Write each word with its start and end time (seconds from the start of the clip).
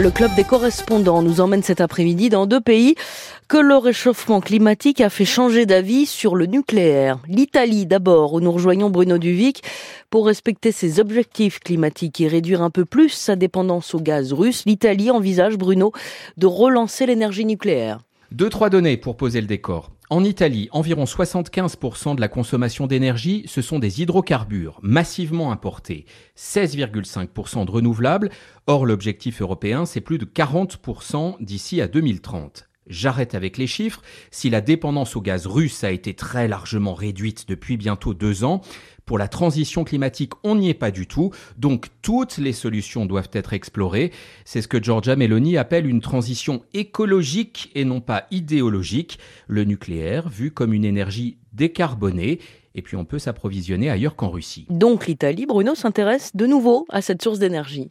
Le 0.00 0.10
club 0.10 0.34
des 0.34 0.42
correspondants 0.42 1.22
nous 1.22 1.40
emmène 1.40 1.62
cet 1.62 1.80
après-midi 1.80 2.28
dans 2.28 2.46
deux 2.46 2.60
pays 2.60 2.96
que 3.46 3.58
le 3.58 3.76
réchauffement 3.76 4.40
climatique 4.40 5.00
a 5.00 5.08
fait 5.08 5.24
changer 5.24 5.66
d'avis 5.66 6.06
sur 6.06 6.34
le 6.34 6.46
nucléaire. 6.46 7.20
L'Italie 7.28 7.86
d'abord, 7.86 8.32
où 8.32 8.40
nous 8.40 8.50
rejoignons 8.50 8.90
Bruno 8.90 9.18
Duvic 9.18 9.62
pour 10.10 10.26
respecter 10.26 10.72
ses 10.72 10.98
objectifs 10.98 11.60
climatiques 11.60 12.20
et 12.20 12.26
réduire 12.26 12.60
un 12.60 12.70
peu 12.70 12.84
plus 12.84 13.10
sa 13.10 13.36
dépendance 13.36 13.94
au 13.94 14.00
gaz 14.00 14.32
russe. 14.32 14.64
L'Italie 14.66 15.12
envisage, 15.12 15.56
Bruno, 15.56 15.92
de 16.38 16.48
relancer 16.48 17.06
l'énergie 17.06 17.44
nucléaire. 17.44 18.00
Deux, 18.32 18.48
trois 18.50 18.70
données 18.70 18.96
pour 18.96 19.16
poser 19.16 19.40
le 19.40 19.46
décor. 19.46 19.92
En 20.14 20.22
Italie, 20.22 20.68
environ 20.70 21.06
75% 21.06 22.14
de 22.14 22.20
la 22.20 22.28
consommation 22.28 22.86
d'énergie, 22.86 23.42
ce 23.48 23.60
sont 23.60 23.80
des 23.80 24.00
hydrocarbures 24.00 24.78
massivement 24.80 25.50
importés, 25.50 26.06
16,5% 26.38 27.64
de 27.64 27.70
renouvelables. 27.72 28.30
Or, 28.68 28.86
l'objectif 28.86 29.42
européen, 29.42 29.86
c'est 29.86 30.00
plus 30.00 30.18
de 30.18 30.24
40% 30.24 31.34
d'ici 31.40 31.80
à 31.80 31.88
2030. 31.88 32.68
J'arrête 32.86 33.34
avec 33.34 33.56
les 33.56 33.66
chiffres. 33.66 34.02
Si 34.30 34.50
la 34.50 34.60
dépendance 34.60 35.16
au 35.16 35.20
gaz 35.20 35.46
russe 35.46 35.84
a 35.84 35.90
été 35.90 36.14
très 36.14 36.48
largement 36.48 36.94
réduite 36.94 37.48
depuis 37.48 37.76
bientôt 37.76 38.14
deux 38.14 38.44
ans, 38.44 38.60
pour 39.06 39.18
la 39.18 39.28
transition 39.28 39.84
climatique, 39.84 40.32
on 40.44 40.56
n'y 40.56 40.70
est 40.70 40.74
pas 40.74 40.90
du 40.90 41.06
tout. 41.06 41.30
Donc 41.58 41.88
toutes 42.02 42.38
les 42.38 42.52
solutions 42.52 43.06
doivent 43.06 43.30
être 43.32 43.52
explorées. 43.52 44.12
C'est 44.44 44.62
ce 44.62 44.68
que 44.68 44.82
Giorgia 44.82 45.16
Meloni 45.16 45.56
appelle 45.56 45.86
une 45.86 46.00
transition 46.00 46.62
écologique 46.72 47.70
et 47.74 47.84
non 47.84 48.00
pas 48.00 48.26
idéologique. 48.30 49.18
Le 49.46 49.64
nucléaire, 49.64 50.28
vu 50.28 50.50
comme 50.50 50.72
une 50.72 50.84
énergie 50.84 51.36
décarbonée, 51.52 52.38
et 52.74 52.82
puis 52.82 52.96
on 52.96 53.04
peut 53.04 53.18
s'approvisionner 53.18 53.90
ailleurs 53.90 54.16
qu'en 54.16 54.30
Russie. 54.30 54.66
Donc 54.70 55.06
l'Italie, 55.06 55.46
Bruno, 55.46 55.74
s'intéresse 55.74 56.34
de 56.34 56.46
nouveau 56.46 56.86
à 56.88 57.02
cette 57.02 57.22
source 57.22 57.38
d'énergie. 57.38 57.88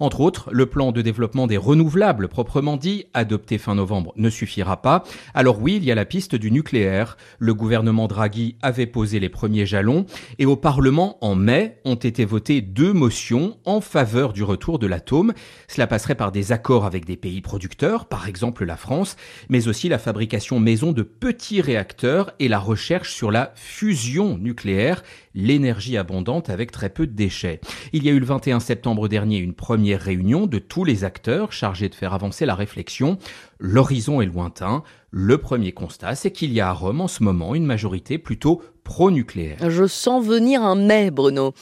Entre 0.00 0.20
autres, 0.20 0.48
le 0.52 0.66
plan 0.66 0.92
de 0.92 1.02
développement 1.02 1.46
des 1.46 1.56
renouvelables 1.56 2.28
proprement 2.28 2.76
dit, 2.76 3.06
adopté 3.14 3.58
fin 3.58 3.74
novembre, 3.74 4.12
ne 4.16 4.30
suffira 4.30 4.80
pas. 4.82 5.04
Alors 5.34 5.60
oui, 5.60 5.76
il 5.76 5.84
y 5.84 5.90
a 5.90 5.94
la 5.94 6.04
piste 6.04 6.34
du 6.34 6.50
nucléaire. 6.50 7.16
Le 7.38 7.54
gouvernement 7.54 8.08
Draghi 8.08 8.56
avait 8.62 8.86
posé 8.86 9.20
les 9.20 9.28
premiers 9.28 9.66
jalons 9.66 10.06
et 10.38 10.46
au 10.46 10.56
Parlement, 10.56 11.18
en 11.20 11.34
mai, 11.34 11.78
ont 11.84 11.94
été 11.94 12.24
votées 12.24 12.60
deux 12.60 12.92
motions 12.92 13.58
en 13.64 13.80
faveur 13.80 14.32
du 14.32 14.42
retour 14.42 14.78
de 14.78 14.86
l'atome. 14.86 15.32
Cela 15.66 15.86
passerait 15.86 16.14
par 16.14 16.32
des 16.32 16.52
accords 16.52 16.84
avec 16.84 17.04
des 17.04 17.16
pays 17.16 17.40
producteurs, 17.40 18.06
par 18.06 18.28
exemple 18.28 18.64
la 18.64 18.76
France, 18.76 19.16
mais 19.48 19.68
aussi 19.68 19.88
la 19.88 19.98
fabrication 19.98 20.60
maison 20.60 20.92
de 20.92 21.02
petits 21.02 21.60
réacteurs 21.60 22.32
et 22.38 22.48
la 22.48 22.58
recherche 22.58 23.12
sur 23.12 23.30
la 23.30 23.52
fusion 23.54 24.38
nucléaire, 24.38 25.02
l'énergie 25.38 25.96
abondante 25.96 26.50
avec 26.50 26.72
très 26.72 26.90
peu 26.90 27.06
de 27.06 27.12
déchets. 27.12 27.60
Il 27.92 28.04
y 28.04 28.08
a 28.08 28.12
eu 28.12 28.18
le 28.18 28.26
21 28.26 28.58
septembre 28.58 29.08
dernier 29.08 29.38
une 29.38 29.54
première 29.54 30.00
réunion 30.00 30.46
de 30.46 30.58
tous 30.58 30.84
les 30.84 31.04
acteurs 31.04 31.52
chargés 31.52 31.88
de 31.88 31.94
faire 31.94 32.12
avancer 32.12 32.44
la 32.44 32.56
réflexion. 32.56 33.18
L'horizon 33.60 34.20
est 34.20 34.26
lointain. 34.26 34.82
Le 35.10 35.38
premier 35.38 35.70
constat, 35.72 36.16
c'est 36.16 36.32
qu'il 36.32 36.52
y 36.52 36.60
a 36.60 36.68
à 36.68 36.72
Rome 36.72 37.00
en 37.00 37.08
ce 37.08 37.22
moment 37.22 37.54
une 37.54 37.64
majorité 37.64 38.18
plutôt 38.18 38.62
pro-nucléaire. 38.82 39.70
Je 39.70 39.86
sens 39.86 40.26
venir 40.26 40.62
un 40.62 40.74
mais, 40.74 41.12
Bruno. 41.12 41.54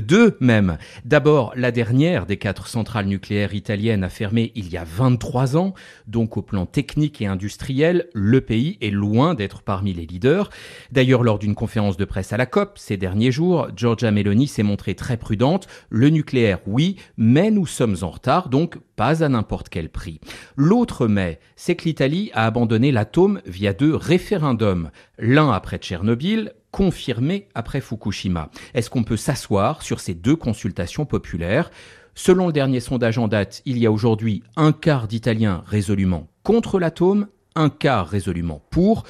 Deux 0.00 0.36
même. 0.40 0.78
D'abord, 1.04 1.52
la 1.56 1.72
dernière 1.72 2.24
des 2.24 2.36
quatre 2.36 2.68
centrales 2.68 3.06
nucléaires 3.06 3.54
italiennes 3.54 4.04
a 4.04 4.08
fermé 4.08 4.52
il 4.54 4.68
y 4.70 4.76
a 4.76 4.84
23 4.84 5.56
ans, 5.56 5.74
donc 6.06 6.36
au 6.36 6.42
plan 6.42 6.66
technique 6.66 7.20
et 7.20 7.26
industriel, 7.26 8.08
le 8.14 8.40
pays 8.40 8.78
est 8.80 8.90
loin 8.90 9.34
d'être 9.34 9.62
parmi 9.62 9.92
les 9.92 10.06
leaders. 10.06 10.50
D'ailleurs, 10.92 11.24
lors 11.24 11.38
d'une 11.38 11.54
conférence 11.54 11.96
de 11.96 12.04
presse 12.04 12.32
à 12.32 12.36
la 12.36 12.46
COP 12.46 12.78
ces 12.78 12.96
derniers 12.96 13.32
jours, 13.32 13.68
Giorgia 13.74 14.10
Meloni 14.10 14.46
s'est 14.46 14.62
montrée 14.62 14.94
très 14.94 15.16
prudente. 15.16 15.66
Le 15.90 16.10
nucléaire, 16.10 16.60
oui, 16.66 16.96
mais 17.16 17.50
nous 17.50 17.66
sommes 17.66 17.96
en 18.02 18.10
retard, 18.10 18.48
donc 18.48 18.78
pas 18.94 19.24
à 19.24 19.28
n'importe 19.28 19.68
quel 19.68 19.88
prix. 19.88 20.20
L'autre 20.56 21.08
mais, 21.08 21.40
c'est 21.56 21.76
que 21.76 21.84
l'Italie 21.84 22.30
a 22.34 22.46
abandonné 22.46 22.92
l'atome 22.92 23.40
via 23.46 23.72
deux 23.72 23.94
référendums, 23.94 24.90
l'un 25.18 25.50
après 25.50 25.78
Tchernobyl, 25.78 26.52
confirmé 26.70 27.48
après 27.54 27.80
Fukushima. 27.80 28.50
Est-ce 28.74 28.90
qu'on 28.90 29.04
peut 29.04 29.16
s'asseoir 29.16 29.82
sur 29.82 30.00
ces 30.00 30.14
deux 30.14 30.36
consultations 30.36 31.06
populaires? 31.06 31.70
Selon 32.14 32.48
le 32.48 32.52
dernier 32.52 32.80
sondage 32.80 33.18
en 33.18 33.28
date, 33.28 33.62
il 33.64 33.78
y 33.78 33.86
a 33.86 33.92
aujourd'hui 33.92 34.42
un 34.56 34.72
quart 34.72 35.06
d'Italiens 35.06 35.62
résolument 35.66 36.28
contre 36.42 36.80
l'atome, 36.80 37.28
un 37.54 37.68
quart 37.70 38.08
résolument 38.08 38.62
pour. 38.70 39.04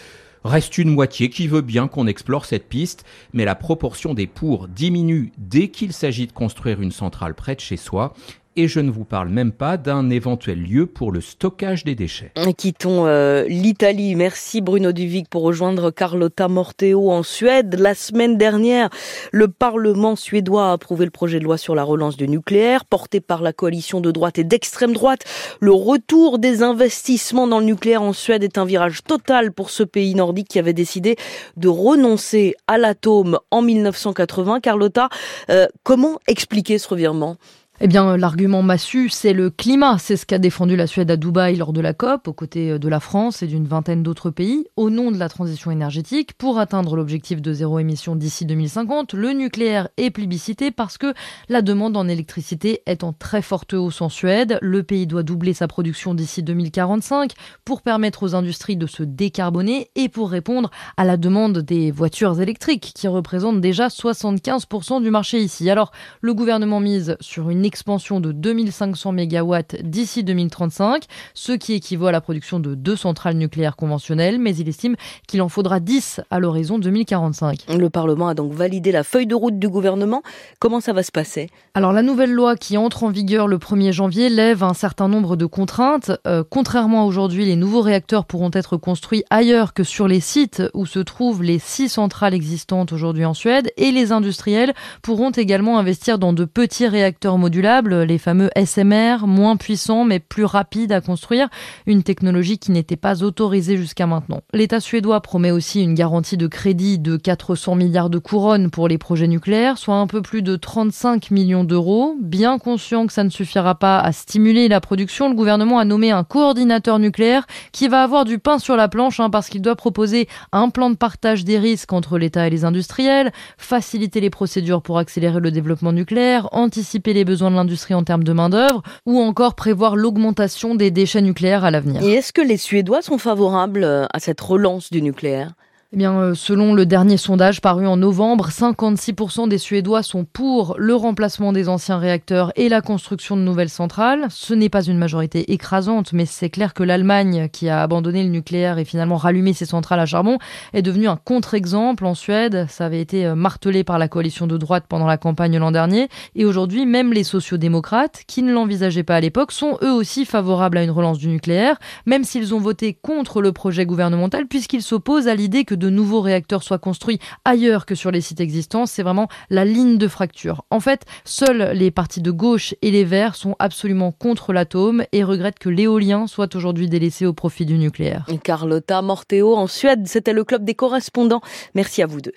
Reste 0.44 0.78
une 0.78 0.90
moitié 0.90 1.30
qui 1.30 1.48
veut 1.48 1.62
bien 1.62 1.88
qu'on 1.88 2.06
explore 2.06 2.44
cette 2.44 2.68
piste, 2.68 3.04
mais 3.32 3.44
la 3.44 3.54
proportion 3.54 4.14
des 4.14 4.26
pour 4.26 4.68
diminue 4.68 5.32
dès 5.38 5.68
qu'il 5.68 5.92
s'agit 5.92 6.26
de 6.26 6.32
construire 6.32 6.80
une 6.80 6.92
centrale 6.92 7.34
près 7.34 7.54
de 7.54 7.60
chez 7.60 7.76
soi 7.76 8.12
et 8.58 8.66
je 8.66 8.80
ne 8.80 8.90
vous 8.90 9.04
parle 9.04 9.28
même 9.28 9.52
pas 9.52 9.76
d'un 9.76 10.10
éventuel 10.10 10.60
lieu 10.60 10.86
pour 10.86 11.12
le 11.12 11.20
stockage 11.20 11.84
des 11.84 11.94
déchets. 11.94 12.32
Quittons 12.56 13.06
euh, 13.06 13.44
l'Italie. 13.46 14.16
Merci 14.16 14.60
Bruno 14.60 14.90
Duvic 14.90 15.28
pour 15.28 15.42
rejoindre 15.42 15.92
Carlotta 15.92 16.48
Morteo 16.48 17.12
en 17.12 17.22
Suède. 17.22 17.76
La 17.78 17.94
semaine 17.94 18.36
dernière, 18.36 18.90
le 19.30 19.46
Parlement 19.46 20.16
suédois 20.16 20.70
a 20.70 20.72
approuvé 20.72 21.04
le 21.04 21.12
projet 21.12 21.38
de 21.38 21.44
loi 21.44 21.56
sur 21.56 21.76
la 21.76 21.84
relance 21.84 22.16
du 22.16 22.26
nucléaire, 22.26 22.84
porté 22.84 23.20
par 23.20 23.42
la 23.42 23.52
coalition 23.52 24.00
de 24.00 24.10
droite 24.10 24.40
et 24.40 24.44
d'extrême 24.44 24.92
droite. 24.92 25.20
Le 25.60 25.70
retour 25.70 26.40
des 26.40 26.64
investissements 26.64 27.46
dans 27.46 27.60
le 27.60 27.66
nucléaire 27.66 28.02
en 28.02 28.12
Suède 28.12 28.42
est 28.42 28.58
un 28.58 28.64
virage 28.64 29.04
total 29.04 29.52
pour 29.52 29.70
ce 29.70 29.84
pays 29.84 30.16
nordique 30.16 30.48
qui 30.48 30.58
avait 30.58 30.72
décidé 30.72 31.14
de 31.56 31.68
renoncer 31.68 32.56
à 32.66 32.76
l'atome 32.76 33.38
en 33.52 33.62
1980. 33.62 34.58
Carlotta, 34.58 35.10
euh, 35.48 35.68
comment 35.84 36.18
expliquer 36.26 36.78
ce 36.78 36.88
revirement? 36.88 37.36
Eh 37.80 37.86
bien, 37.86 38.16
l'argument 38.16 38.64
massu, 38.64 39.08
c'est 39.08 39.32
le 39.32 39.50
climat. 39.50 39.98
C'est 39.98 40.16
ce 40.16 40.26
qu'a 40.26 40.38
défendu 40.38 40.74
la 40.74 40.88
Suède 40.88 41.12
à 41.12 41.16
Dubaï 41.16 41.54
lors 41.54 41.72
de 41.72 41.80
la 41.80 41.94
COP, 41.94 42.26
aux 42.26 42.32
côtés 42.32 42.76
de 42.76 42.88
la 42.88 42.98
France 42.98 43.40
et 43.40 43.46
d'une 43.46 43.68
vingtaine 43.68 44.02
d'autres 44.02 44.30
pays, 44.30 44.66
au 44.74 44.90
nom 44.90 45.12
de 45.12 45.16
la 45.16 45.28
transition 45.28 45.70
énergétique. 45.70 46.32
Pour 46.32 46.58
atteindre 46.58 46.96
l'objectif 46.96 47.40
de 47.40 47.52
zéro 47.52 47.78
émission 47.78 48.16
d'ici 48.16 48.46
2050, 48.46 49.12
le 49.12 49.30
nucléaire 49.30 49.90
est 49.96 50.10
plébiscité 50.10 50.72
parce 50.72 50.98
que 50.98 51.14
la 51.48 51.62
demande 51.62 51.96
en 51.96 52.08
électricité 52.08 52.82
est 52.86 53.04
en 53.04 53.12
très 53.12 53.42
forte 53.42 53.74
hausse 53.74 54.02
en 54.02 54.08
Suède. 54.08 54.58
Le 54.60 54.82
pays 54.82 55.06
doit 55.06 55.22
doubler 55.22 55.54
sa 55.54 55.68
production 55.68 56.14
d'ici 56.14 56.42
2045 56.42 57.30
pour 57.64 57.82
permettre 57.82 58.24
aux 58.24 58.34
industries 58.34 58.76
de 58.76 58.88
se 58.88 59.04
décarboner 59.04 59.88
et 59.94 60.08
pour 60.08 60.30
répondre 60.30 60.72
à 60.96 61.04
la 61.04 61.16
demande 61.16 61.58
des 61.58 61.92
voitures 61.92 62.40
électriques, 62.40 62.92
qui 62.92 63.06
représentent 63.06 63.60
déjà 63.60 63.86
75% 63.86 65.00
du 65.00 65.10
marché 65.10 65.38
ici. 65.38 65.70
Alors, 65.70 65.92
le 66.22 66.34
gouvernement 66.34 66.80
mise 66.80 67.16
sur 67.20 67.50
une 67.50 67.67
expansion 67.68 68.18
de 68.18 68.32
2500 68.32 69.12
MW 69.12 69.56
d'ici 69.84 70.24
2035, 70.24 71.04
ce 71.34 71.52
qui 71.52 71.74
équivaut 71.74 72.06
à 72.06 72.12
la 72.12 72.20
production 72.20 72.58
de 72.58 72.74
deux 72.74 72.96
centrales 72.96 73.36
nucléaires 73.36 73.76
conventionnelles, 73.76 74.40
mais 74.40 74.56
il 74.56 74.68
estime 74.68 74.96
qu'il 75.28 75.42
en 75.42 75.48
faudra 75.48 75.78
10 75.78 76.22
à 76.30 76.40
l'horizon 76.40 76.78
2045. 76.78 77.66
Le 77.76 77.90
Parlement 77.90 78.28
a 78.28 78.34
donc 78.34 78.52
validé 78.52 78.90
la 78.90 79.04
feuille 79.04 79.26
de 79.26 79.34
route 79.34 79.58
du 79.58 79.68
gouvernement. 79.68 80.22
Comment 80.58 80.80
ça 80.80 80.92
va 80.92 81.02
se 81.02 81.12
passer? 81.12 81.50
Alors 81.74 81.92
la 81.92 82.02
nouvelle 82.02 82.32
loi 82.32 82.56
qui 82.56 82.76
entre 82.76 83.04
en 83.04 83.10
vigueur 83.10 83.46
le 83.46 83.58
1er 83.58 83.92
janvier 83.92 84.30
lève 84.30 84.64
un 84.64 84.74
certain 84.74 85.08
nombre 85.08 85.36
de 85.36 85.46
contraintes. 85.46 86.10
Euh, 86.26 86.42
contrairement 86.48 87.02
à 87.02 87.04
aujourd'hui, 87.04 87.44
les 87.44 87.56
nouveaux 87.56 87.82
réacteurs 87.82 88.24
pourront 88.24 88.50
être 88.52 88.76
construits 88.76 89.24
ailleurs 89.30 89.74
que 89.74 89.84
sur 89.84 90.08
les 90.08 90.20
sites 90.20 90.62
où 90.74 90.86
se 90.86 90.98
trouvent 90.98 91.42
les 91.42 91.58
six 91.58 91.88
centrales 91.88 92.34
existantes 92.34 92.92
aujourd'hui 92.92 93.24
en 93.24 93.34
Suède 93.34 93.70
et 93.76 93.92
les 93.92 94.12
industriels 94.12 94.72
pourront 95.02 95.30
également 95.30 95.78
investir 95.78 96.18
dans 96.18 96.32
de 96.32 96.44
petits 96.44 96.86
réacteurs 96.86 97.38
modulaires 97.38 97.57
les 97.60 98.18
fameux 98.18 98.50
SMR, 98.56 99.26
moins 99.26 99.56
puissants 99.56 100.04
mais 100.04 100.18
plus 100.20 100.44
rapides 100.44 100.92
à 100.92 101.00
construire, 101.00 101.48
une 101.86 102.02
technologie 102.02 102.58
qui 102.58 102.70
n'était 102.70 102.96
pas 102.96 103.22
autorisée 103.22 103.76
jusqu'à 103.76 104.06
maintenant. 104.06 104.40
L'État 104.52 104.80
suédois 104.80 105.20
promet 105.20 105.50
aussi 105.50 105.82
une 105.82 105.94
garantie 105.94 106.36
de 106.36 106.46
crédit 106.46 106.98
de 106.98 107.16
400 107.16 107.74
milliards 107.74 108.10
de 108.10 108.18
couronnes 108.18 108.70
pour 108.70 108.88
les 108.88 108.98
projets 108.98 109.26
nucléaires, 109.26 109.78
soit 109.78 109.96
un 109.96 110.06
peu 110.06 110.22
plus 110.22 110.42
de 110.42 110.56
35 110.56 111.30
millions 111.30 111.64
d'euros. 111.64 112.14
Bien 112.20 112.58
conscient 112.58 113.06
que 113.06 113.12
ça 113.12 113.24
ne 113.24 113.30
suffira 113.30 113.74
pas 113.74 113.98
à 113.98 114.12
stimuler 114.12 114.68
la 114.68 114.80
production, 114.80 115.28
le 115.28 115.34
gouvernement 115.34 115.78
a 115.78 115.84
nommé 115.84 116.10
un 116.10 116.24
coordinateur 116.24 116.98
nucléaire 116.98 117.46
qui 117.72 117.88
va 117.88 118.02
avoir 118.02 118.24
du 118.24 118.38
pain 118.38 118.58
sur 118.58 118.76
la 118.76 118.88
planche 118.88 119.20
hein, 119.20 119.30
parce 119.30 119.48
qu'il 119.48 119.62
doit 119.62 119.76
proposer 119.76 120.28
un 120.52 120.70
plan 120.70 120.90
de 120.90 120.96
partage 120.96 121.44
des 121.44 121.58
risques 121.58 121.92
entre 121.92 122.18
l'État 122.18 122.46
et 122.46 122.50
les 122.50 122.64
industriels, 122.64 123.32
faciliter 123.56 124.20
les 124.20 124.30
procédures 124.30 124.82
pour 124.82 124.98
accélérer 124.98 125.40
le 125.40 125.50
développement 125.50 125.92
nucléaire, 125.92 126.48
anticiper 126.52 127.12
les 127.12 127.24
besoins 127.24 127.47
de 127.50 127.56
l'industrie 127.56 127.94
en 127.94 128.04
termes 128.04 128.24
de 128.24 128.32
main-d'œuvre, 128.32 128.82
ou 129.06 129.20
encore 129.20 129.54
prévoir 129.54 129.96
l'augmentation 129.96 130.74
des 130.74 130.90
déchets 130.90 131.22
nucléaires 131.22 131.64
à 131.64 131.70
l'avenir. 131.70 132.02
Et 132.02 132.14
est-ce 132.14 132.32
que 132.32 132.40
les 132.40 132.56
Suédois 132.56 133.02
sont 133.02 133.18
favorables 133.18 133.84
euh, 133.84 134.06
à 134.12 134.20
cette 134.20 134.40
relance 134.40 134.90
du 134.90 135.02
nucléaire? 135.02 135.52
Eh 135.90 135.96
bien, 135.96 136.20
euh, 136.20 136.34
selon 136.34 136.74
le 136.74 136.84
dernier 136.84 137.16
sondage 137.16 137.62
paru 137.62 137.86
en 137.86 137.96
novembre, 137.96 138.50
56% 138.50 139.48
des 139.48 139.56
Suédois 139.56 140.02
sont 140.02 140.26
pour 140.26 140.74
le 140.76 140.94
remplacement 140.94 141.50
des 141.50 141.70
anciens 141.70 141.96
réacteurs 141.96 142.52
et 142.56 142.68
la 142.68 142.82
construction 142.82 143.38
de 143.38 143.40
nouvelles 143.40 143.70
centrales. 143.70 144.26
Ce 144.28 144.52
n'est 144.52 144.68
pas 144.68 144.84
une 144.84 144.98
majorité 144.98 145.50
écrasante, 145.50 146.12
mais 146.12 146.26
c'est 146.26 146.50
clair 146.50 146.74
que 146.74 146.82
l'Allemagne, 146.82 147.48
qui 147.50 147.70
a 147.70 147.80
abandonné 147.80 148.22
le 148.22 148.28
nucléaire 148.28 148.76
et 148.76 148.84
finalement 148.84 149.16
rallumé 149.16 149.54
ses 149.54 149.64
centrales 149.64 150.00
à 150.00 150.04
charbon, 150.04 150.36
est 150.74 150.82
devenue 150.82 151.08
un 151.08 151.16
contre-exemple 151.16 152.04
en 152.04 152.14
Suède. 152.14 152.66
Ça 152.68 152.84
avait 152.84 153.00
été 153.00 153.24
euh, 153.24 153.34
martelé 153.34 153.82
par 153.82 153.98
la 153.98 154.08
coalition 154.08 154.46
de 154.46 154.58
droite 154.58 154.84
pendant 154.90 155.06
la 155.06 155.16
campagne 155.16 155.56
l'an 155.56 155.70
dernier. 155.70 156.10
Et 156.34 156.44
aujourd'hui, 156.44 156.84
même 156.84 157.14
les 157.14 157.24
sociodémocrates, 157.24 158.24
qui 158.26 158.42
ne 158.42 158.52
l'envisageaient 158.52 159.04
pas 159.04 159.16
à 159.16 159.20
l'époque, 159.20 159.52
sont 159.52 159.78
eux 159.82 159.92
aussi 159.92 160.26
favorables 160.26 160.76
à 160.76 160.84
une 160.84 160.90
relance 160.90 161.16
du 161.16 161.28
nucléaire, 161.28 161.78
même 162.04 162.24
s'ils 162.24 162.54
ont 162.54 162.60
voté 162.60 162.92
contre 162.92 163.40
le 163.40 163.52
projet 163.52 163.86
gouvernemental, 163.86 164.46
puisqu'ils 164.46 164.82
s'opposent 164.82 165.28
à 165.28 165.34
l'idée 165.34 165.64
que 165.64 165.77
de 165.78 165.90
nouveaux 165.90 166.20
réacteurs 166.20 166.62
soient 166.62 166.78
construits 166.78 167.18
ailleurs 167.44 167.86
que 167.86 167.94
sur 167.94 168.10
les 168.10 168.20
sites 168.20 168.40
existants. 168.40 168.86
C'est 168.86 169.02
vraiment 169.02 169.28
la 169.50 169.64
ligne 169.64 169.98
de 169.98 170.08
fracture. 170.08 170.64
En 170.70 170.80
fait, 170.80 171.04
seuls 171.24 171.70
les 171.74 171.90
partis 171.90 172.20
de 172.20 172.30
gauche 172.30 172.74
et 172.82 172.90
les 172.90 173.04
Verts 173.04 173.36
sont 173.36 173.56
absolument 173.58 174.12
contre 174.12 174.52
l'atome 174.52 175.04
et 175.12 175.24
regrettent 175.24 175.58
que 175.58 175.68
l'éolien 175.68 176.26
soit 176.26 176.54
aujourd'hui 176.56 176.88
délaissé 176.88 177.26
au 177.26 177.32
profit 177.32 177.66
du 177.66 177.78
nucléaire. 177.78 178.26
Carlotta 178.42 179.02
Morteo 179.02 179.54
en 179.54 179.66
Suède, 179.66 180.06
c'était 180.06 180.32
le 180.32 180.44
club 180.44 180.64
des 180.64 180.74
correspondants. 180.74 181.40
Merci 181.74 182.02
à 182.02 182.06
vous 182.06 182.20
deux. 182.20 182.32